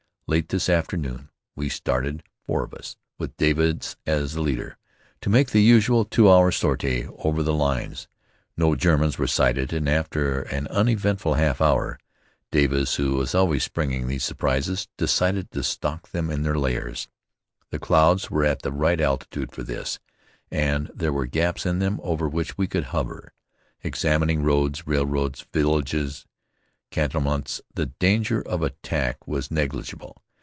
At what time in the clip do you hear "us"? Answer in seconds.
2.73-2.95